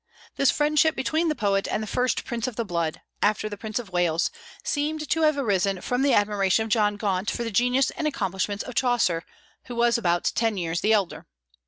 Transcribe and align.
This 0.35 0.49
friendship 0.49 0.95
between 0.95 1.27
the 1.27 1.35
poet 1.35 1.67
and 1.69 1.83
the 1.83 1.85
first 1.85 2.25
prince 2.25 2.47
of 2.47 2.55
the 2.55 2.65
blood, 2.65 3.01
after 3.21 3.47
the 3.47 3.55
Prince 3.55 3.77
of 3.77 3.91
Wales, 3.91 4.31
seems 4.63 5.05
to 5.05 5.21
have 5.21 5.37
arisen 5.37 5.79
from 5.79 6.01
the 6.01 6.11
admiration 6.15 6.63
of 6.63 6.69
John 6.71 6.95
of 6.95 6.99
Gaunt 6.99 7.29
for 7.29 7.43
the 7.43 7.51
genius 7.51 7.91
and 7.91 8.07
accomplishments 8.07 8.63
of 8.63 8.73
Chaucer, 8.73 9.23
who 9.65 9.75
was 9.75 9.99
about 9.99 10.31
ten 10.33 10.57
years 10.57 10.81
the 10.81 10.91
elder. 10.91 11.27